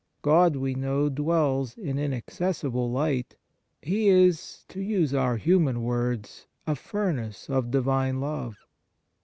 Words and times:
God, 0.23 0.55
we 0.55 0.73
know, 0.73 1.09
dwells 1.09 1.77
in 1.77 1.99
inaccessible 1.99 2.89
light. 2.89 3.35
He 3.83 4.07
is, 4.09 4.65
to 4.69 4.81
use 4.81 5.13
our 5.13 5.37
human 5.37 5.83
words, 5.83 6.47
a 6.65 6.73
furnace 6.75 7.51
of 7.51 7.69
Divine 7.69 8.19
love. 8.19 8.55